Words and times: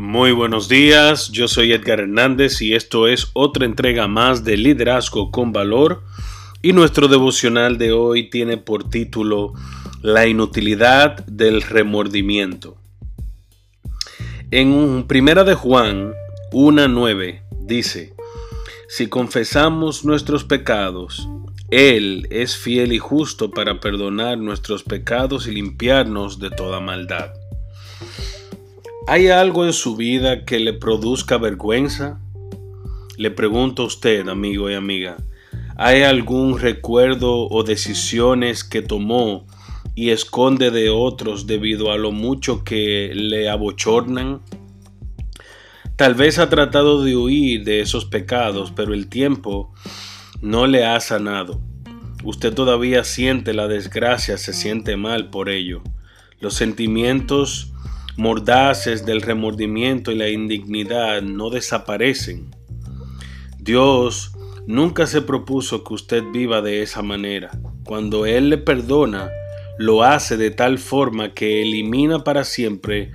Muy 0.00 0.30
buenos 0.30 0.68
días, 0.68 1.28
yo 1.32 1.48
soy 1.48 1.72
Edgar 1.72 1.98
Hernández 1.98 2.62
y 2.62 2.72
esto 2.72 3.08
es 3.08 3.30
otra 3.32 3.64
entrega 3.66 4.06
más 4.06 4.44
de 4.44 4.56
Liderazgo 4.56 5.32
con 5.32 5.52
Valor 5.52 6.04
y 6.62 6.72
nuestro 6.72 7.08
devocional 7.08 7.78
de 7.78 7.90
hoy 7.90 8.30
tiene 8.30 8.58
por 8.58 8.88
título 8.88 9.54
La 10.00 10.28
inutilidad 10.28 11.26
del 11.26 11.62
remordimiento. 11.62 12.76
En 14.52 15.04
Primera 15.08 15.42
de 15.42 15.54
Juan 15.54 16.12
1.9 16.52 17.42
dice, 17.62 18.14
Si 18.88 19.08
confesamos 19.08 20.04
nuestros 20.04 20.44
pecados, 20.44 21.28
Él 21.72 22.28
es 22.30 22.56
fiel 22.56 22.92
y 22.92 23.00
justo 23.00 23.50
para 23.50 23.80
perdonar 23.80 24.38
nuestros 24.38 24.84
pecados 24.84 25.48
y 25.48 25.50
limpiarnos 25.50 26.38
de 26.38 26.50
toda 26.50 26.78
maldad. 26.78 27.32
¿Hay 29.10 29.28
algo 29.28 29.64
en 29.64 29.72
su 29.72 29.96
vida 29.96 30.44
que 30.44 30.60
le 30.60 30.74
produzca 30.74 31.38
vergüenza? 31.38 32.20
Le 33.16 33.30
pregunto 33.30 33.84
a 33.84 33.86
usted, 33.86 34.28
amigo 34.28 34.68
y 34.68 34.74
amiga, 34.74 35.16
¿hay 35.78 36.02
algún 36.02 36.58
recuerdo 36.58 37.48
o 37.48 37.62
decisiones 37.62 38.64
que 38.64 38.82
tomó 38.82 39.46
y 39.94 40.10
esconde 40.10 40.70
de 40.70 40.90
otros 40.90 41.46
debido 41.46 41.90
a 41.90 41.96
lo 41.96 42.12
mucho 42.12 42.64
que 42.64 43.10
le 43.14 43.48
abochornan? 43.48 44.42
Tal 45.96 46.14
vez 46.14 46.38
ha 46.38 46.50
tratado 46.50 47.02
de 47.02 47.16
huir 47.16 47.64
de 47.64 47.80
esos 47.80 48.04
pecados, 48.04 48.74
pero 48.76 48.92
el 48.92 49.08
tiempo 49.08 49.72
no 50.42 50.66
le 50.66 50.84
ha 50.84 51.00
sanado. 51.00 51.62
Usted 52.24 52.52
todavía 52.52 53.04
siente 53.04 53.54
la 53.54 53.68
desgracia, 53.68 54.36
se 54.36 54.52
siente 54.52 54.98
mal 54.98 55.30
por 55.30 55.48
ello. 55.48 55.80
Los 56.40 56.52
sentimientos 56.52 57.72
mordaces 58.18 59.06
del 59.06 59.22
remordimiento 59.22 60.10
y 60.10 60.16
la 60.16 60.28
indignidad 60.28 61.22
no 61.22 61.50
desaparecen. 61.50 62.50
Dios 63.60 64.32
nunca 64.66 65.06
se 65.06 65.22
propuso 65.22 65.84
que 65.84 65.94
usted 65.94 66.24
viva 66.32 66.60
de 66.60 66.82
esa 66.82 67.02
manera. 67.02 67.52
Cuando 67.84 68.26
Él 68.26 68.50
le 68.50 68.58
perdona, 68.58 69.30
lo 69.78 70.02
hace 70.02 70.36
de 70.36 70.50
tal 70.50 70.78
forma 70.78 71.32
que 71.32 71.62
elimina 71.62 72.24
para 72.24 72.42
siempre 72.42 73.12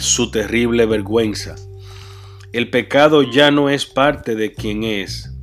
su 0.00 0.30
terrible 0.30 0.86
vergüenza. 0.86 1.54
El 2.54 2.70
pecado 2.70 3.22
ya 3.22 3.50
no 3.50 3.68
es 3.68 3.84
parte 3.84 4.36
de 4.36 4.54
quien 4.54 4.84
es. 4.84 5.34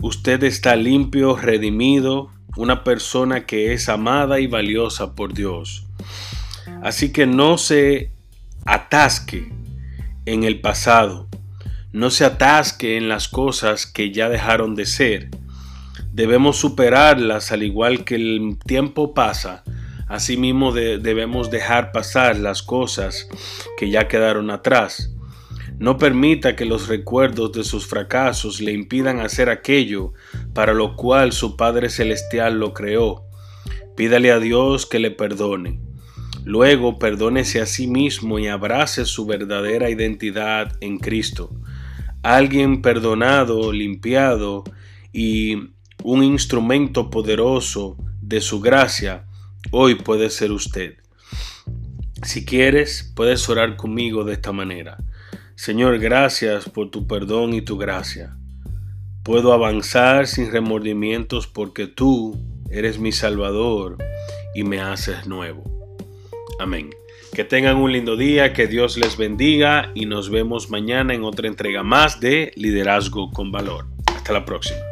Usted 0.00 0.42
está 0.44 0.74
limpio, 0.74 1.36
redimido, 1.36 2.30
una 2.56 2.82
persona 2.82 3.44
que 3.44 3.74
es 3.74 3.90
amada 3.90 4.40
y 4.40 4.46
valiosa 4.46 5.14
por 5.14 5.34
Dios. 5.34 5.86
Así 6.82 7.12
que 7.12 7.26
no 7.26 7.58
se 7.58 8.10
atasque 8.64 9.52
en 10.26 10.44
el 10.44 10.60
pasado, 10.60 11.28
no 11.92 12.10
se 12.10 12.24
atasque 12.24 12.96
en 12.96 13.08
las 13.08 13.28
cosas 13.28 13.86
que 13.86 14.12
ya 14.12 14.28
dejaron 14.28 14.74
de 14.74 14.86
ser. 14.86 15.28
Debemos 16.12 16.56
superarlas 16.56 17.52
al 17.52 17.62
igual 17.62 18.04
que 18.04 18.14
el 18.14 18.58
tiempo 18.64 19.12
pasa. 19.14 19.62
Asimismo 20.08 20.72
debemos 20.72 21.50
dejar 21.50 21.92
pasar 21.92 22.38
las 22.38 22.62
cosas 22.62 23.28
que 23.78 23.90
ya 23.90 24.08
quedaron 24.08 24.50
atrás. 24.50 25.10
No 25.78 25.98
permita 25.98 26.54
que 26.54 26.64
los 26.64 26.88
recuerdos 26.88 27.52
de 27.52 27.64
sus 27.64 27.86
fracasos 27.86 28.60
le 28.60 28.72
impidan 28.72 29.20
hacer 29.20 29.50
aquello 29.50 30.12
para 30.54 30.74
lo 30.74 30.96
cual 30.96 31.32
su 31.32 31.56
Padre 31.56 31.90
Celestial 31.90 32.58
lo 32.58 32.72
creó. 32.72 33.24
Pídale 33.96 34.32
a 34.32 34.38
Dios 34.38 34.86
que 34.86 34.98
le 34.98 35.10
perdone. 35.10 35.80
Luego 36.44 36.98
perdónese 36.98 37.60
a 37.60 37.66
sí 37.66 37.86
mismo 37.86 38.38
y 38.38 38.48
abrace 38.48 39.04
su 39.04 39.26
verdadera 39.26 39.90
identidad 39.90 40.76
en 40.80 40.98
Cristo. 40.98 41.50
Alguien 42.22 42.82
perdonado, 42.82 43.72
limpiado 43.72 44.64
y 45.12 45.70
un 46.02 46.24
instrumento 46.24 47.10
poderoso 47.10 47.96
de 48.20 48.40
su 48.40 48.60
gracia, 48.60 49.26
hoy 49.70 49.94
puede 49.94 50.30
ser 50.30 50.50
usted. 50.50 50.96
Si 52.22 52.44
quieres, 52.44 53.12
puedes 53.14 53.48
orar 53.48 53.76
conmigo 53.76 54.24
de 54.24 54.34
esta 54.34 54.52
manera. 54.52 54.98
Señor, 55.54 55.98
gracias 55.98 56.68
por 56.68 56.90
tu 56.90 57.06
perdón 57.06 57.54
y 57.54 57.62
tu 57.62 57.78
gracia. 57.78 58.36
Puedo 59.22 59.52
avanzar 59.52 60.26
sin 60.26 60.50
remordimientos 60.50 61.46
porque 61.46 61.86
tú 61.86 62.36
eres 62.70 62.98
mi 62.98 63.12
Salvador 63.12 63.98
y 64.54 64.64
me 64.64 64.80
haces 64.80 65.26
nuevo. 65.26 65.71
Amén. 66.58 66.90
Que 67.32 67.44
tengan 67.44 67.76
un 67.76 67.92
lindo 67.92 68.16
día, 68.16 68.52
que 68.52 68.66
Dios 68.66 68.96
les 68.98 69.16
bendiga 69.16 69.90
y 69.94 70.06
nos 70.06 70.28
vemos 70.28 70.68
mañana 70.70 71.14
en 71.14 71.24
otra 71.24 71.48
entrega 71.48 71.82
más 71.82 72.20
de 72.20 72.52
Liderazgo 72.56 73.30
con 73.30 73.50
Valor. 73.50 73.86
Hasta 74.06 74.34
la 74.34 74.44
próxima. 74.44 74.91